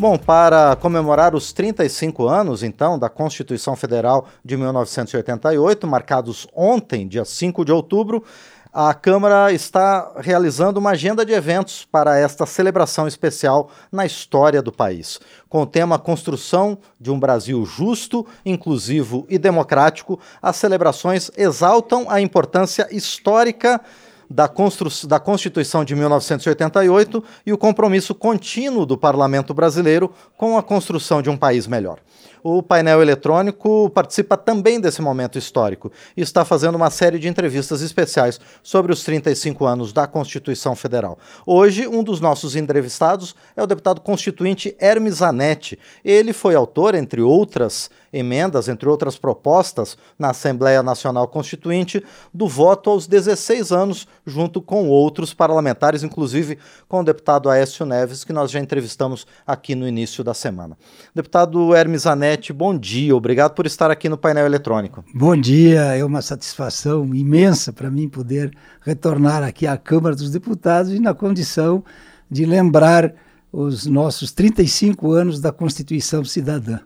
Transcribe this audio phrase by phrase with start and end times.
[0.00, 7.22] Bom, para comemorar os 35 anos, então, da Constituição Federal de 1988, marcados ontem, dia
[7.22, 8.24] 5 de outubro,
[8.72, 14.72] a Câmara está realizando uma agenda de eventos para esta celebração especial na história do
[14.72, 15.20] país.
[15.50, 22.22] Com o tema Construção de um Brasil Justo, Inclusivo e Democrático, as celebrações exaltam a
[22.22, 23.78] importância histórica
[24.30, 24.48] da,
[25.08, 31.28] da Constituição de 1988 e o compromisso contínuo do parlamento brasileiro com a construção de
[31.28, 31.98] um país melhor.
[32.42, 37.82] O painel eletrônico participa também desse momento histórico e está fazendo uma série de entrevistas
[37.82, 41.18] especiais sobre os 35 anos da Constituição Federal.
[41.44, 45.78] Hoje, um dos nossos entrevistados é o deputado constituinte Hermes Zanetti.
[46.02, 52.90] Ele foi autor, entre outras emendas, entre outras propostas, na Assembleia Nacional Constituinte, do voto
[52.90, 58.50] aos 16 anos, junto com outros parlamentares, inclusive com o deputado Aécio Neves, que nós
[58.50, 60.76] já entrevistamos aqui no início da semana.
[61.14, 65.04] Deputado Hermes Zanetti, bom dia, obrigado por estar aqui no painel eletrônico.
[65.14, 70.92] Bom dia, é uma satisfação imensa para mim poder retornar aqui à Câmara dos Deputados
[70.92, 71.84] e na condição
[72.30, 73.14] de lembrar
[73.52, 76.78] os nossos 35 anos da Constituição Cidadã.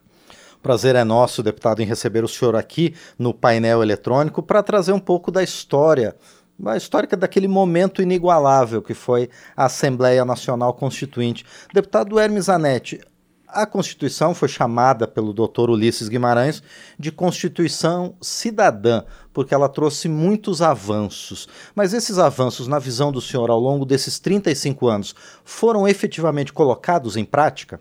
[0.65, 4.99] Prazer é nosso, deputado, em receber o senhor aqui no painel eletrônico para trazer um
[4.99, 6.17] pouco da história,
[6.65, 11.45] a história daquele momento inigualável que foi a Assembleia Nacional Constituinte.
[11.71, 12.99] Deputado Hermes Zanetti,
[13.47, 16.63] a Constituição foi chamada pelo doutor Ulisses Guimarães
[16.99, 19.03] de Constituição Cidadã,
[19.35, 21.47] porque ela trouxe muitos avanços.
[21.75, 27.19] Mas esses avanços, na visão do senhor, ao longo desses 35 anos, foram efetivamente colocados
[27.19, 27.81] em prática?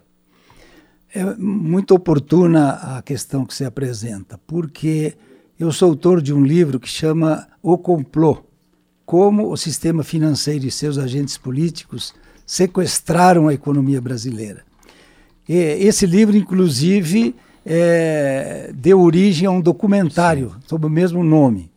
[1.16, 5.14] É muito oportuna a questão que se apresenta, porque
[5.60, 8.44] eu sou autor de um livro que chama O Complô:
[9.06, 12.16] Como o sistema financeiro e seus agentes políticos
[12.48, 14.64] sequestraram a economia brasileira.
[15.48, 20.68] E esse livro, inclusive, é, deu origem a um documentário Sim.
[20.68, 21.72] sob o mesmo nome.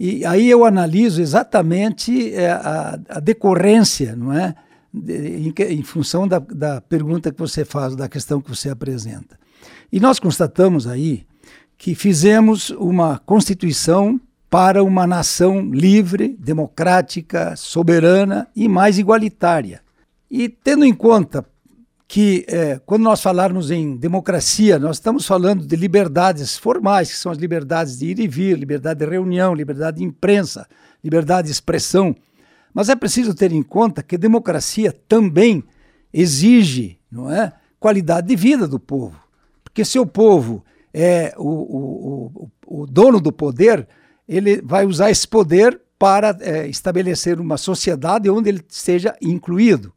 [0.00, 4.54] E aí eu analiso exatamente é, a, a decorrência, não é?
[5.06, 9.38] Em, em função da, da pergunta que você faz, da questão que você apresenta.
[9.92, 11.26] E nós constatamos aí
[11.76, 14.20] que fizemos uma Constituição
[14.50, 19.80] para uma nação livre, democrática, soberana e mais igualitária.
[20.30, 21.44] E tendo em conta
[22.06, 27.30] que, é, quando nós falarmos em democracia, nós estamos falando de liberdades formais, que são
[27.30, 30.66] as liberdades de ir e vir, liberdade de reunião, liberdade de imprensa,
[31.04, 32.16] liberdade de expressão.
[32.78, 35.64] Mas é preciso ter em conta que democracia também
[36.14, 39.20] exige não é, qualidade de vida do povo.
[39.64, 43.88] Porque se o povo é o, o, o, o dono do poder,
[44.28, 49.92] ele vai usar esse poder para é, estabelecer uma sociedade onde ele seja incluído.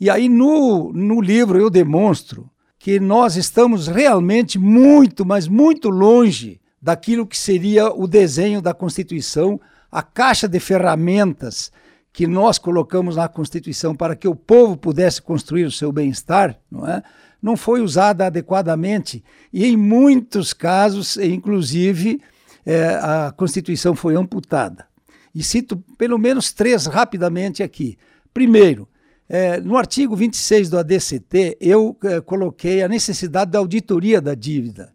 [0.00, 2.48] E aí no, no livro eu demonstro
[2.78, 9.60] que nós estamos realmente muito, mas muito longe daquilo que seria o desenho da Constituição,
[9.92, 11.70] a caixa de ferramentas
[12.16, 16.88] que nós colocamos na Constituição para que o povo pudesse construir o seu bem-estar, não
[16.88, 17.02] é?
[17.42, 19.22] Não foi usada adequadamente
[19.52, 22.22] e em muitos casos, inclusive,
[22.64, 24.86] é, a Constituição foi amputada.
[25.34, 27.98] E cito pelo menos três rapidamente aqui.
[28.32, 28.88] Primeiro,
[29.28, 34.90] é, no artigo 26 do ADCT, eu é, coloquei a necessidade da auditoria da dívida.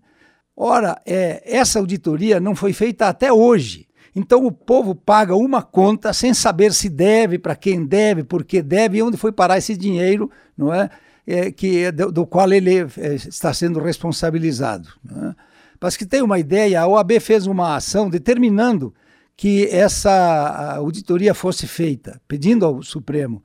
[0.57, 3.87] Ora, é, essa auditoria não foi feita até hoje.
[4.15, 8.61] Então o povo paga uma conta sem saber se deve, para quem deve, por que
[8.61, 10.89] deve e onde foi parar esse dinheiro, não é?
[11.25, 14.89] é que é do, do, qual ele é, está sendo responsabilizado.
[15.09, 15.35] É?
[15.79, 18.93] Para que tenha uma ideia, a OAB fez uma ação determinando
[19.35, 23.43] que essa auditoria fosse feita, pedindo ao Supremo.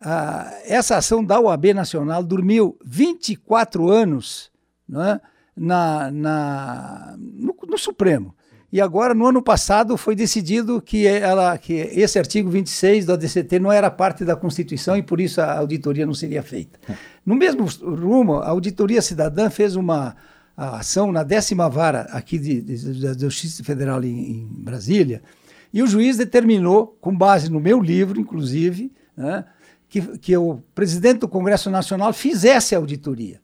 [0.00, 4.50] Ah, essa ação da OAB Nacional dormiu 24 anos
[4.90, 5.20] é?
[5.56, 8.34] na, na no, no Supremo.
[8.72, 13.58] E agora, no ano passado, foi decidido que, ela, que esse artigo 26 do ADCT
[13.58, 16.80] não era parte da Constituição e por isso a auditoria não seria feita.
[17.24, 20.16] No mesmo rumo, a Auditoria Cidadã fez uma
[20.56, 25.22] ação na décima vara aqui de, da Justiça Federal em, em, Brasília
[25.70, 29.44] e o juiz determinou, com base no meu livro, inclusive, né,
[29.86, 33.38] que, que o presidente do Congresso Nacional fizesse a auditoria,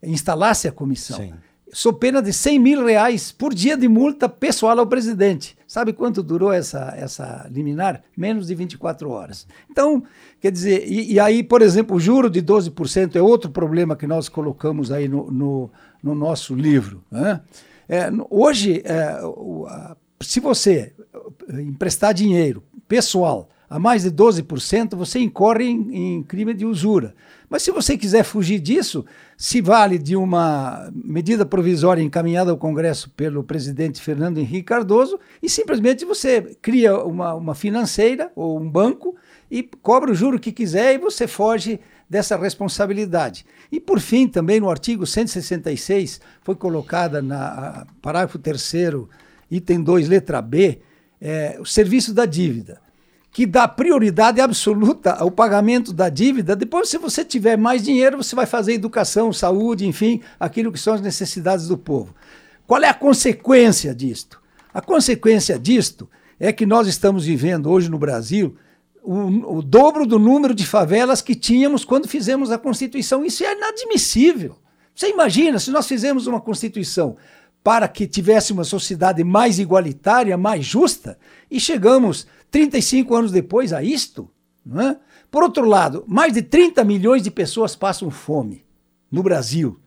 [0.00, 1.16] instalasse a comissão.
[1.16, 1.32] Sim
[1.72, 5.56] sou pena de 100 mil reais por dia de multa pessoal ao presidente.
[5.66, 8.02] Sabe quanto durou essa, essa liminar?
[8.16, 9.46] Menos de 24 horas.
[9.70, 10.02] Então,
[10.40, 14.06] quer dizer, e, e aí, por exemplo, o juro de 12% é outro problema que
[14.06, 15.70] nós colocamos aí no, no,
[16.02, 17.04] no nosso livro.
[17.10, 17.40] Né?
[17.88, 19.20] É, hoje, é,
[20.20, 20.92] se você
[21.48, 27.14] emprestar dinheiro pessoal a mais de 12%, você incorre em, em, crime de usura.
[27.48, 29.04] Mas se você quiser fugir disso,
[29.36, 35.48] se vale de uma medida provisória encaminhada ao Congresso pelo presidente Fernando Henrique Cardoso e
[35.48, 39.14] simplesmente você cria uma, uma financeira ou um banco
[39.48, 41.78] e cobra o juro que quiser e você foge
[42.08, 43.46] dessa responsabilidade.
[43.70, 48.74] E, por fim, também no artigo 166, foi colocada na parágrafo 3
[49.48, 50.80] item 2, letra B,
[51.20, 52.80] é, o serviço da dívida,
[53.32, 56.56] que dá prioridade absoluta ao pagamento da dívida.
[56.56, 60.94] Depois, se você tiver mais dinheiro, você vai fazer educação, saúde, enfim, aquilo que são
[60.94, 62.14] as necessidades do povo.
[62.66, 64.40] Qual é a consequência disto?
[64.74, 68.56] A consequência disto é que nós estamos vivendo hoje no Brasil
[69.02, 73.24] o, o, dobro do número de favelas que tínhamos quando fizemos a Constituição.
[73.24, 74.56] Isso é inadmissível.
[74.94, 77.16] Você imagina se nós fizemos uma Constituição
[77.62, 81.18] para que tivesse uma sociedade mais igualitária, mais justa,
[81.50, 84.30] e chegamos 35 anos depois a isto?
[84.64, 84.96] Não é?
[85.30, 88.64] Por outro lado, mais de 30 milhões de pessoas passam fome
[89.10, 89.78] no Brasil.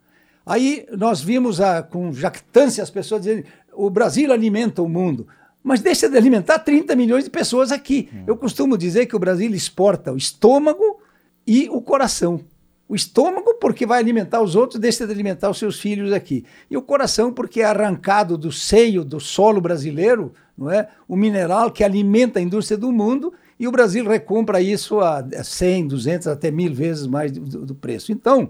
[0.46, 5.28] Aí nós vimos a, com jactância as pessoas dizendo o Brasil alimenta o mundo
[5.64, 8.10] mas deixa de alimentar 30 milhões de pessoas aqui.
[8.14, 8.24] Hum.
[8.28, 11.00] Eu costumo dizer que o Brasil exporta o estômago
[11.48, 12.42] e o coração.
[12.88, 16.46] O estômago, porque vai alimentar os outros, deixa de alimentar os seus filhos aqui.
[16.70, 20.88] E o coração, porque é arrancado do seio do solo brasileiro, não é?
[21.08, 25.88] o mineral que alimenta a indústria do mundo, e o Brasil recompra isso a 100,
[25.88, 28.12] 200, até mil vezes mais do, do preço.
[28.12, 28.50] Então,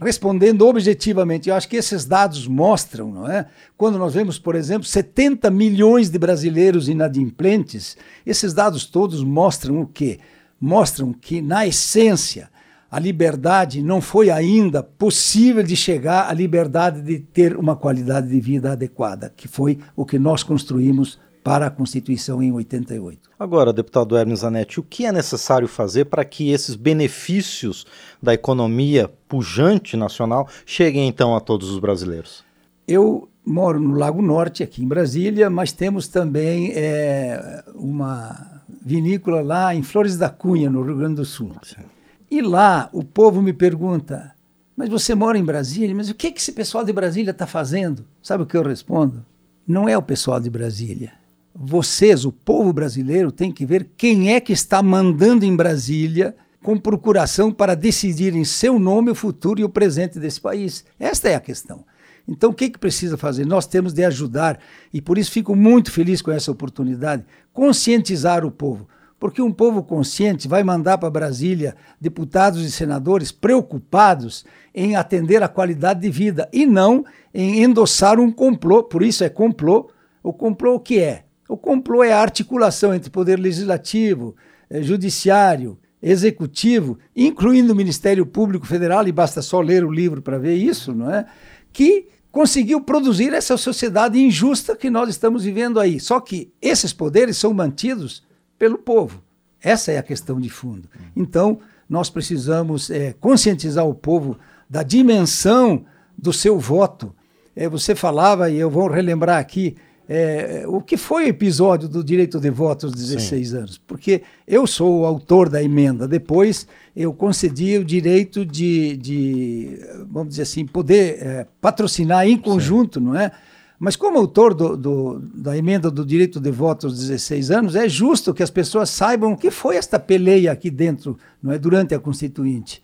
[0.00, 1.48] respondendo objetivamente.
[1.48, 3.46] Eu acho que esses dados mostram, não é?
[3.76, 9.86] Quando nós vemos, por exemplo, 70 milhões de brasileiros inadimplentes, esses dados todos mostram o
[9.86, 10.18] quê?
[10.60, 12.50] Mostram que, na essência,
[12.90, 18.40] a liberdade não foi ainda possível de chegar à liberdade de ter uma qualidade de
[18.40, 23.30] vida adequada, que foi o que nós construímos para a Constituição em 88.
[23.38, 27.86] Agora, deputado Hermes Zanetti, o que é necessário fazer para que esses benefícios
[28.22, 32.44] da economia pujante nacional cheguem então a todos os brasileiros?
[32.86, 39.74] Eu moro no Lago Norte, aqui em Brasília, mas temos também é, uma vinícola lá
[39.74, 41.52] em Flores da Cunha, no Rio Grande do Sul.
[41.62, 41.82] Sim.
[42.30, 44.32] E lá o povo me pergunta,
[44.76, 48.04] mas você mora em Brasília, mas o que, que esse pessoal de Brasília está fazendo?
[48.22, 49.24] Sabe o que eu respondo?
[49.66, 51.19] Não é o pessoal de Brasília
[51.62, 56.78] vocês, o povo brasileiro, tem que ver quem é que está mandando em Brasília com
[56.78, 60.86] procuração para decidir em seu nome o futuro e o presente desse país.
[60.98, 61.84] Esta é a questão.
[62.26, 63.44] Então, o que, que precisa fazer?
[63.44, 64.58] Nós temos de ajudar,
[64.90, 68.88] e por isso fico muito feliz com essa oportunidade, conscientizar o povo.
[69.18, 75.48] Porque um povo consciente vai mandar para Brasília deputados e senadores preocupados em atender a
[75.48, 77.04] qualidade de vida e não
[77.34, 78.82] em endossar um complô.
[78.82, 79.90] Por isso é complô.
[80.22, 81.24] O complô o que é?
[81.50, 84.36] O complô é a articulação entre poder legislativo,
[84.70, 90.38] eh, judiciário, executivo, incluindo o Ministério Público Federal, e basta só ler o livro para
[90.38, 91.26] ver isso, não é?
[91.72, 95.98] Que conseguiu produzir essa sociedade injusta que nós estamos vivendo aí.
[95.98, 98.22] Só que esses poderes são mantidos
[98.56, 99.20] pelo povo.
[99.60, 100.88] Essa é a questão de fundo.
[101.16, 101.58] Então,
[101.88, 104.38] nós precisamos é, conscientizar o povo
[104.68, 105.84] da dimensão
[106.16, 107.12] do seu voto.
[107.56, 109.76] É, você falava, e eu vou relembrar aqui,
[110.12, 113.56] é, o que foi o episódio do direito de voto aos 16 Sim.
[113.56, 113.78] anos?
[113.78, 116.66] Porque eu sou o autor da emenda, depois
[116.96, 119.78] eu concedi o direito de, de
[120.10, 123.06] vamos dizer assim, poder é, patrocinar em conjunto, Sim.
[123.06, 123.30] não é?
[123.78, 127.88] Mas como autor do, do, da emenda do direito de voto aos 16 anos, é
[127.88, 131.94] justo que as pessoas saibam o que foi esta peleia aqui dentro, não é, durante
[131.94, 132.82] a Constituinte.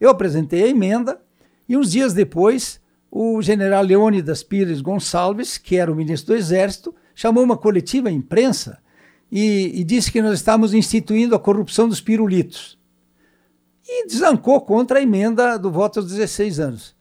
[0.00, 1.20] Eu apresentei a emenda
[1.68, 2.80] e uns dias depois
[3.14, 8.12] o general Leônidas Pires Gonçalves, que era o ministro do Exército, chamou uma coletiva à
[8.12, 8.78] imprensa
[9.30, 12.78] e, e disse que nós estávamos instituindo a corrupção dos pirulitos.
[13.86, 16.96] E desancou contra a emenda do voto aos 16 anos.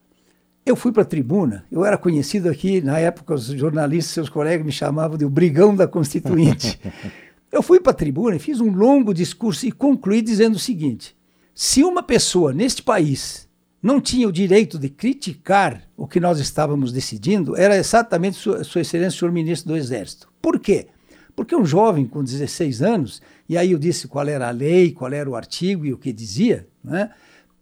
[0.66, 4.66] Eu fui para a tribuna, eu era conhecido aqui, na época os jornalistas, seus colegas
[4.66, 6.78] me chamavam de o brigão da Constituinte.
[7.50, 11.16] eu fui para a tribuna e fiz um longo discurso e concluí dizendo o seguinte:
[11.56, 13.50] se uma pessoa neste país
[13.82, 18.82] não tinha o direito de criticar o que nós estávamos decidindo, era exatamente Sua, Sua
[18.82, 20.32] Excelência, o senhor ministro do Exército.
[20.42, 20.88] Por quê?
[21.36, 25.12] Porque um jovem com 16 anos, e aí eu disse qual era a lei, qual
[25.12, 27.10] era o artigo e o que dizia, né,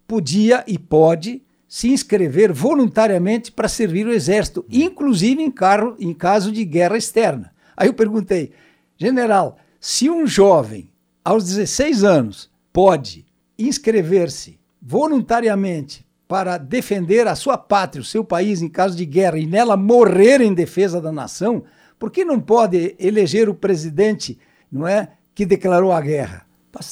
[0.07, 6.51] podia e pode se inscrever voluntariamente para servir o Exército, inclusive em, carro, em caso
[6.51, 7.53] de guerra externa.
[7.77, 8.51] Aí eu perguntei,
[8.97, 10.89] general, se um jovem
[11.23, 13.25] aos 16 anos pode
[13.57, 19.47] inscrever-se voluntariamente para defender a sua pátria, o seu país em caso de guerra e
[19.47, 21.63] nela morrer em defesa da nação,
[21.97, 24.37] por que não pode eleger o presidente,
[24.71, 26.45] não é, que declarou a guerra?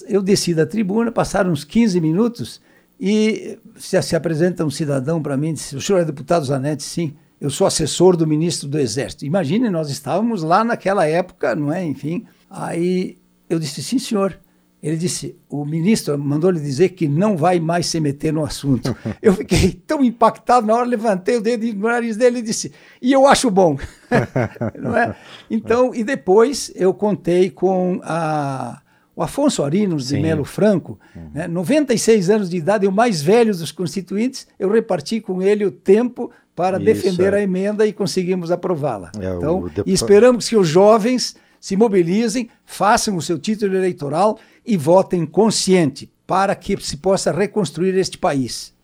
[0.10, 2.60] Eu desci da tribuna, passaram uns 15 minutos
[3.00, 6.82] e se, se apresenta um cidadão para mim disse: O senhor é deputado Zanetti?
[6.82, 7.13] Sim.
[7.39, 9.24] Eu sou assessor do ministro do Exército.
[9.24, 11.86] Imagine, nós estávamos lá naquela época, não é?
[11.86, 12.25] Enfim.
[12.50, 14.39] Aí eu disse: Sim, senhor.
[14.88, 18.96] Ele disse, o ministro mandou lhe dizer que não vai mais se meter no assunto.
[19.22, 23.12] Eu fiquei tão impactado, na hora levantei o dedo no nariz dele e disse, e
[23.12, 23.77] eu acho bom.
[24.79, 25.13] não é?
[25.50, 28.82] Então, e depois eu contei com a,
[29.15, 31.32] o Afonso Arinos de Melo Franco, uhum.
[31.34, 35.72] né, 96 anos de idade, o mais velho dos constituintes, eu reparti com ele o
[35.72, 37.38] tempo para Isso, defender é.
[37.38, 39.12] a emenda e conseguimos aprová-la.
[39.20, 39.89] É, então, deputado...
[39.89, 46.53] esperamos que os jovens se mobilizem, façam o seu título eleitoral e votem consciente para
[46.53, 48.75] que se possa reconstruir este país.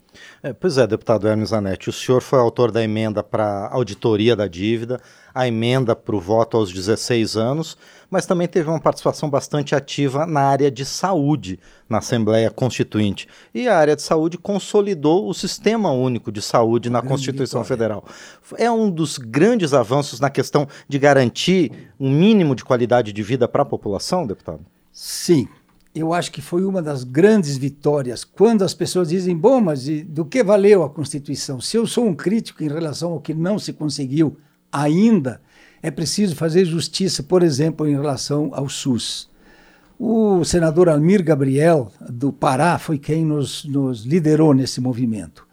[0.41, 4.47] É, pois é, deputado Hermes Zanetti, o senhor foi autor da emenda para auditoria da
[4.47, 5.01] dívida,
[5.33, 7.77] a emenda para o voto aos 16 anos,
[8.09, 11.59] mas também teve uma participação bastante ativa na área de saúde
[11.89, 13.27] na Assembleia Constituinte.
[13.53, 17.73] E a área de saúde consolidou o Sistema Único de Saúde na Constituição vitória.
[17.73, 18.05] Federal.
[18.57, 23.47] É um dos grandes avanços na questão de garantir um mínimo de qualidade de vida
[23.47, 24.63] para a população, deputado?
[24.91, 25.47] Sim,
[25.95, 28.23] eu acho que foi uma das grandes vitórias.
[28.23, 31.61] Quando as pessoas dizem, bom, mas do que valeu a Constituição?
[31.61, 34.37] Se eu sou um crítico em relação ao que não se conseguiu
[34.71, 35.39] ainda,
[35.83, 39.29] é preciso fazer justiça, por exemplo, em relação ao SUS.
[39.99, 45.47] O senador Almir Gabriel, do Pará, foi quem nos, nos liderou nesse movimento.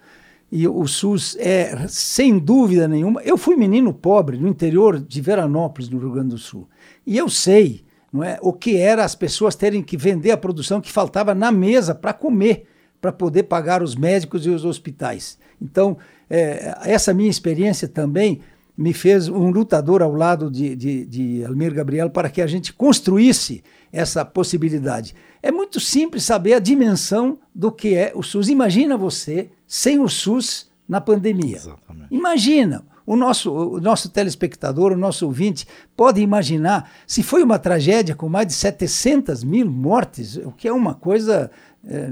[0.51, 3.23] E o SUS é, sem dúvida nenhuma.
[3.23, 6.67] Eu fui menino pobre no interior de Veranópolis, no Rio Grande do Sul.
[7.07, 8.39] E eu sei não é?
[8.43, 12.13] O que era as pessoas terem que vender a produção que faltava na mesa para
[12.13, 12.67] comer,
[13.01, 15.39] para poder pagar os médicos e os hospitais.
[15.61, 15.97] Então,
[16.29, 18.41] é, essa minha experiência também
[18.77, 22.73] me fez um lutador ao lado de, de, de Almir Gabriel para que a gente
[22.73, 23.63] construísse
[23.93, 25.15] essa possibilidade.
[25.43, 28.49] É muito simples saber a dimensão do que é o SUS.
[28.49, 31.57] Imagina você sem o SUS na pandemia.
[31.57, 32.09] Exatamente.
[32.11, 38.15] Imagina o nosso, o nosso telespectador, o nosso ouvinte, pode imaginar se foi uma tragédia
[38.15, 41.51] com mais de 700 mil mortes, o que é uma coisa,
[41.85, 42.09] é,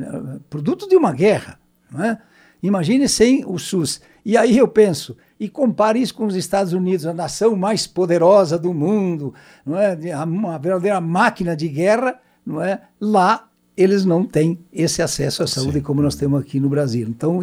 [0.50, 1.56] produto de uma guerra.
[1.88, 2.18] Não é?
[2.60, 4.00] Imagine sem o SUS.
[4.24, 8.58] E aí eu penso, e compare isso com os Estados Unidos, a nação mais poderosa
[8.58, 9.32] do mundo,
[9.64, 9.96] não é?
[10.24, 12.80] uma verdadeira máquina de guerra, não é?
[13.00, 15.82] lá eles não têm esse acesso à saúde Sim.
[15.82, 17.06] como nós temos aqui no Brasil.
[17.08, 17.38] Então,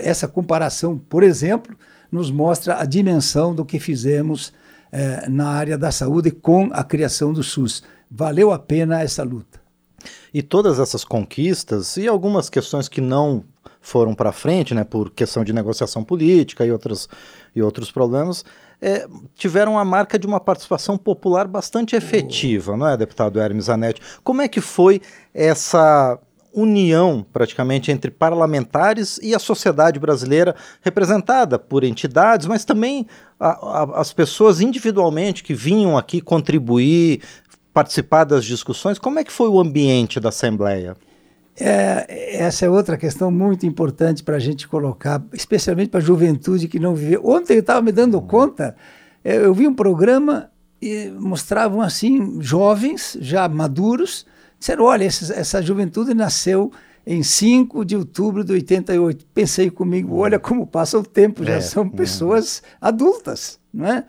[0.00, 1.76] essa comparação, por exemplo,
[2.10, 4.52] nos mostra a dimensão do que fizemos
[4.92, 7.82] eh, na área da saúde com a criação do SUS.
[8.10, 9.60] Valeu a pena essa luta.
[10.32, 13.44] E todas essas conquistas e algumas questões que não
[13.80, 17.08] foram para frente, né, por questão de negociação política e, outros
[17.54, 18.44] e outros problemas,
[18.80, 22.76] é, tiveram a marca de uma participação popular bastante efetiva, oh.
[22.76, 24.00] não é, deputado Hermes Zanetti?
[24.22, 25.00] Como é que foi
[25.34, 26.18] essa
[26.52, 33.06] união praticamente entre parlamentares e a sociedade brasileira representada por entidades, mas também
[33.38, 37.22] a, a, as pessoas individualmente que vinham aqui contribuir,
[37.72, 38.98] participar das discussões.
[38.98, 40.96] Como é que foi o ambiente da Assembleia?
[41.58, 46.68] É, essa é outra questão muito importante para a gente colocar, especialmente para a juventude
[46.68, 47.20] que não viveu.
[47.24, 48.26] Ontem eu estava me dando hum.
[48.26, 48.76] conta,
[49.22, 54.24] é, eu vi um programa e mostravam assim jovens já maduros
[54.60, 56.70] Disseram, olha, essa, essa juventude nasceu
[57.06, 59.26] em 5 de outubro de 88.
[59.32, 64.04] Pensei comigo, olha como passa o tempo, já é, são pessoas adultas, não é?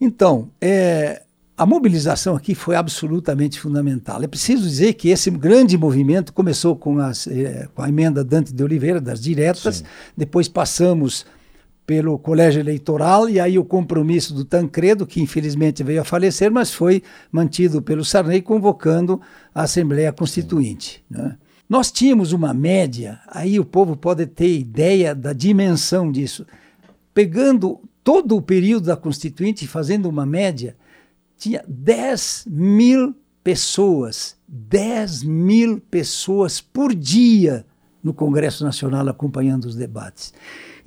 [0.00, 1.22] Então, é,
[1.56, 4.22] a mobilização aqui foi absolutamente fundamental.
[4.22, 8.52] É preciso dizer que esse grande movimento começou com, as, é, com a emenda Dante
[8.52, 9.84] de Oliveira, das diretas, Sim.
[10.16, 11.24] depois passamos
[11.88, 16.70] pelo colégio eleitoral e aí o compromisso do Tancredo, que infelizmente veio a falecer, mas
[16.70, 17.02] foi
[17.32, 19.18] mantido pelo Sarney convocando
[19.54, 21.02] a Assembleia Constituinte.
[21.08, 21.34] Né?
[21.66, 26.46] Nós tínhamos uma média, aí o povo pode ter ideia da dimensão disso.
[27.14, 30.76] Pegando todo o período da Constituinte e fazendo uma média,
[31.38, 37.64] tinha 10 mil pessoas, 10 mil pessoas por dia
[38.04, 40.34] no Congresso Nacional acompanhando os debates.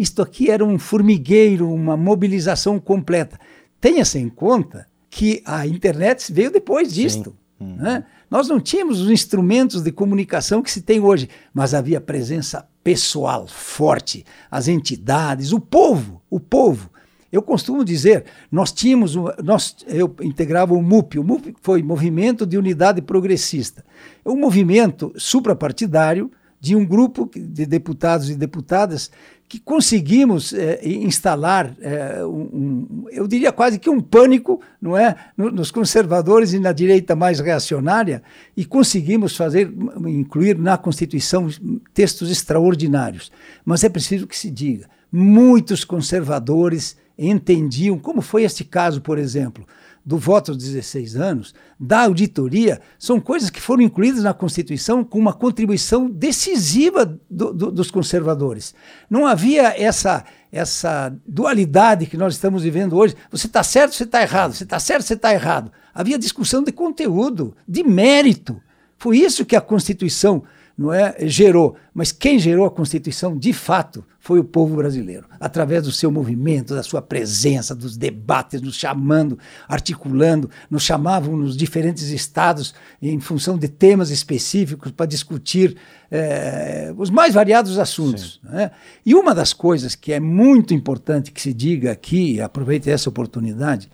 [0.02, 3.40] Isto aqui era um formigueiro, uma mobilização completa.
[3.80, 7.38] Tenha-se em conta que a internet veio depois disto.
[7.60, 7.76] Uhum.
[7.76, 8.04] Né?
[8.28, 13.46] Nós não tínhamos os instrumentos de comunicação que se tem hoje, mas havia presença pessoal
[13.46, 16.90] forte, as entidades, o povo, o povo.
[17.32, 22.58] Eu costumo dizer, nós tínhamos, nós, eu integrava o MUP, o MUP foi Movimento de
[22.58, 23.86] Unidade Progressista.
[24.26, 26.32] É um movimento suprapartidário
[26.62, 29.10] de um grupo de deputados e deputadas
[29.52, 35.14] que conseguimos é, instalar, é, um, um, eu diria quase que um pânico, não é,
[35.36, 38.24] nos conservadores e na direita mais reacionária,
[38.56, 39.70] e conseguimos fazer,
[40.08, 41.50] incluir na Constituição
[41.94, 43.30] textos extraordinários.
[43.66, 46.96] Mas é preciso que se diga, muitos conservadores
[47.28, 49.66] entendiam, como foi este caso, por exemplo,
[50.04, 55.20] do voto aos 16 anos, da auditoria, são coisas que foram incluídas na Constituição com
[55.20, 58.74] uma contribuição decisiva do, do, dos conservadores.
[59.10, 63.16] Não havia essa, essa dualidade que nós estamos vivendo hoje.
[63.30, 64.54] Você está certo, você está errado.
[64.54, 65.72] Você está certo, você está errado.
[65.94, 68.60] Havia discussão de conteúdo, de mérito.
[68.98, 70.44] Foi isso que a Constituição
[70.82, 71.76] não é, gerou.
[71.94, 76.76] Mas quem gerou a Constituição, de fato, foi o povo brasileiro, através do seu movimento,
[76.76, 83.58] da sua presença, dos debates, nos chamando, articulando, nos chamavam nos diferentes estados em função
[83.58, 85.76] de temas específicos para discutir
[86.12, 88.40] é, os mais variados assuntos.
[88.44, 88.70] Né?
[89.04, 93.90] E uma das coisas que é muito importante que se diga aqui, aproveite essa oportunidade,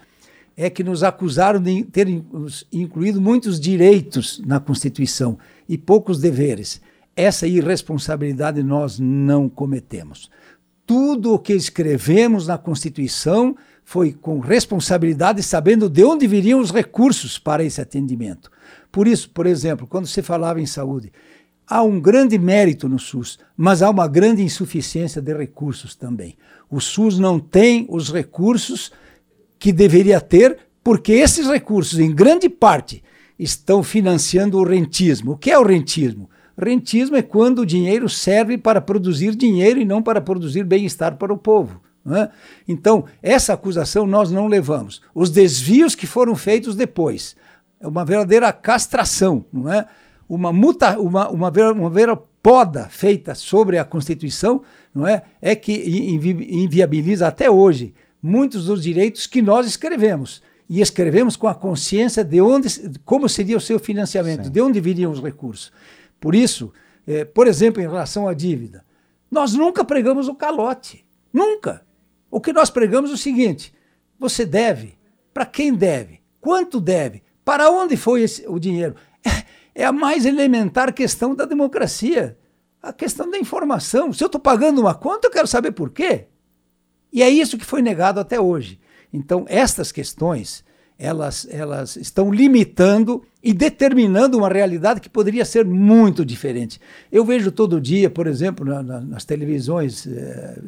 [0.58, 2.08] é que nos acusaram de ter
[2.74, 5.38] incluído muitos direitos na Constituição
[5.70, 6.82] e poucos deveres.
[7.16, 10.32] Essa irresponsabilidade nós não cometemos.
[10.84, 17.38] Tudo o que escrevemos na Constituição foi com responsabilidade, sabendo de onde viriam os recursos
[17.38, 18.50] para esse atendimento.
[18.92, 21.12] Por isso, por exemplo, quando se falava em saúde,
[21.68, 26.36] há um grande mérito no SUS, mas há uma grande insuficiência de recursos também.
[26.70, 28.92] O SUS não tem os recursos
[29.60, 33.04] que deveria ter, porque esses recursos, em grande parte,
[33.38, 35.34] estão financiando o rentismo.
[35.34, 36.30] O que é o rentismo?
[36.58, 41.34] Rentismo é quando o dinheiro serve para produzir dinheiro e não para produzir bem-estar para
[41.34, 41.82] o povo.
[42.10, 42.30] É?
[42.66, 45.02] Então, essa acusação nós não levamos.
[45.14, 47.36] Os desvios que foram feitos depois
[47.80, 49.86] é uma verdadeira castração, não é?
[50.28, 54.62] Uma, muta, uma, uma, uma verdadeira poda feita sobre a Constituição,
[54.96, 55.24] não é?
[55.42, 57.94] É que invi inviabiliza até hoje
[58.28, 60.44] muitos dos direitos que nós escrevemos.
[60.70, 62.68] E escrevemos com a consciência de onde,
[63.06, 64.52] como seria o seu financiamento, Sim.
[64.52, 65.72] de onde viriam os recursos.
[66.20, 66.74] Por isso,
[67.08, 68.84] eh, por exemplo, em relação à dívida,
[69.32, 71.06] nós nunca pregamos o calote.
[71.32, 71.86] Nunca.
[72.30, 73.74] O que nós pregamos é o seguinte:
[74.20, 74.98] você deve.
[75.34, 76.20] Para quem deve?
[76.42, 77.24] Quanto deve?
[77.46, 78.96] Para onde foi esse, o dinheiro?
[79.24, 82.38] É, é a mais elementar questão da democracia.
[82.82, 84.12] A questão da informação.
[84.12, 86.28] Se eu estou pagando uma conta, eu quero saber por quê.
[87.18, 88.80] E é isso que foi negado até hoje.
[89.12, 90.64] Então, estas questões,
[91.00, 96.80] elas, elas estão limitando e determinando uma realidade que poderia ser muito diferente.
[97.12, 100.60] Eu vejo todo dia, por exemplo, na, na, nas televisões eh,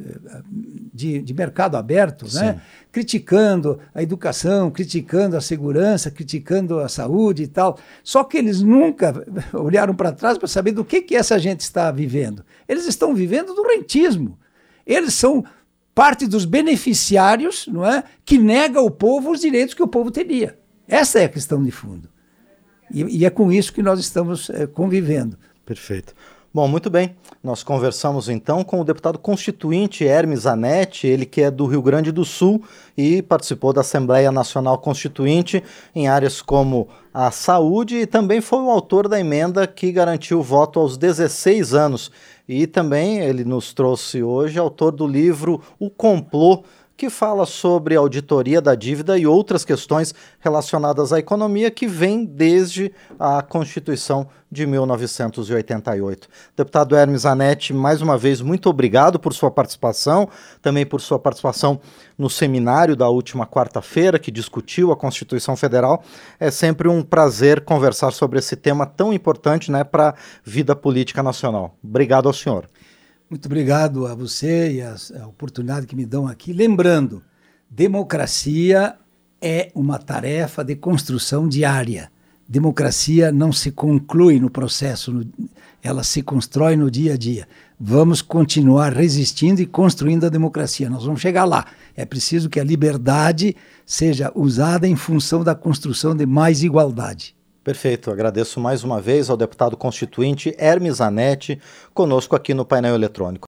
[0.91, 2.59] de, de, mercado aberto, né,
[2.91, 7.77] criticando a educação, criticando a segurança, criticando a saúde e tal.
[8.03, 11.91] Só que eles nunca olharam para trás para saber do que, que essa gente está
[11.91, 12.43] vivendo.
[12.67, 14.35] Eles estão vivendo do rentismo.
[14.83, 15.45] Eles são
[15.99, 20.57] parte dos beneficiários, não é, que nega ao povo os direitos que o povo teria.
[20.87, 22.07] Essa é a questão de fundo.
[22.89, 25.37] E, e é com isso que nós estamos é, convivendo.
[25.65, 26.15] Perfeito.
[26.51, 27.15] Bom, muito bem.
[27.43, 32.11] Nós conversamos então com o deputado constituinte Hermes Anetti, ele que é do Rio Grande
[32.11, 32.63] do Sul
[32.97, 38.71] e participou da Assembleia Nacional Constituinte em áreas como a saúde e também foi o
[38.71, 42.11] autor da emenda que garantiu o voto aos 16 anos
[42.47, 46.63] e também ele nos trouxe hoje autor do livro O Complô,
[46.99, 52.91] que fala sobre auditoria da dívida e outras questões relacionadas à economia que vem desde
[53.17, 56.27] a Constituição de 1988.
[56.57, 60.27] Deputado Hermes Anetti, mais uma vez, muito obrigado por sua participação,
[60.61, 61.79] também por sua participação
[62.17, 66.03] no seminário da última quarta-feira, que discutiu a Constituição Federal.
[66.37, 71.23] É sempre um prazer conversar sobre esse tema tão importante né, para a vida política
[71.23, 71.77] nacional.
[71.81, 72.67] Obrigado ao senhor.
[73.29, 76.51] Muito obrigado a você e a, a oportunidade que me dão aqui.
[76.51, 77.23] Lembrando,
[77.69, 78.95] democracia
[79.41, 82.11] é uma tarefa de construção diária
[82.49, 85.23] democracia não se conclui no processo,
[85.83, 87.47] ela se constrói no dia a dia.
[87.79, 90.89] Vamos continuar resistindo e construindo a democracia.
[90.89, 91.67] Nós vamos chegar lá.
[91.95, 97.35] É preciso que a liberdade seja usada em função da construção de mais igualdade.
[97.69, 98.09] Perfeito.
[98.09, 101.61] Agradeço mais uma vez ao deputado constituinte Hermes Anetti,
[101.93, 103.47] conosco aqui no painel eletrônico.